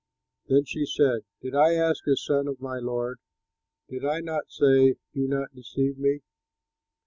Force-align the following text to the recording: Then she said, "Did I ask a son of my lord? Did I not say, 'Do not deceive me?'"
Then 0.47 0.65
she 0.65 0.87
said, 0.87 1.25
"Did 1.43 1.53
I 1.53 1.75
ask 1.75 2.07
a 2.07 2.15
son 2.17 2.47
of 2.47 2.59
my 2.59 2.79
lord? 2.79 3.19
Did 3.87 4.03
I 4.03 4.19
not 4.21 4.49
say, 4.51 4.93
'Do 5.13 5.27
not 5.27 5.53
deceive 5.53 5.99
me?'" 5.99 6.21